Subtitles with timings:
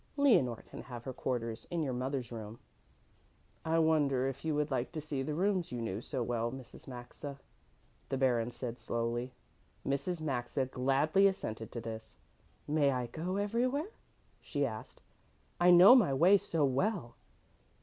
[0.17, 2.57] Leonore can have her quarters in your mother's rooms."
[3.63, 6.87] "I wonder if you would like to see the rooms you knew so well, Mrs.
[6.87, 7.39] Maxa,"
[8.09, 9.31] the Baron said slowly.
[9.85, 10.19] Mrs.
[10.19, 12.15] Maxa gladly assented to this.
[12.67, 13.91] "May I go everywhere?"
[14.41, 15.01] she asked.
[15.59, 17.13] "I know my way so well."